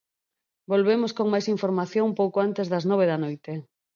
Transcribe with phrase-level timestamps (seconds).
[0.71, 3.51] Volvemos con máis información pouco antes das nove da noite.